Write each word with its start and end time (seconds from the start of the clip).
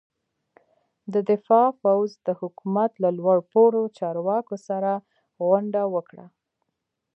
د 1.13 1.15
دفاع 1.29 1.67
پوځ 1.81 2.09
د 2.27 2.27
حکومت 2.39 2.91
له 3.03 3.09
لوړ 3.19 3.37
پوړو 3.51 3.83
چارواکو 3.97 4.55
سره 4.67 4.91
غونډه 5.47 5.81
وکړه. 5.93 6.25